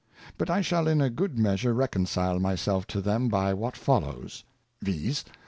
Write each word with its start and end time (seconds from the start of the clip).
But 0.39 0.49
I 0.49 0.61
shall 0.61 0.87
in 0.87 0.99
a 0.99 1.11
good 1.11 1.37
measure 1.37 1.75
reconcile 1.75 2.39
my 2.39 2.55
self 2.55 2.87
to 2.87 3.01
them 3.01 3.29
by 3.29 3.53
what 3.53 3.77
follows; 3.77 4.43
viz. 4.81 5.23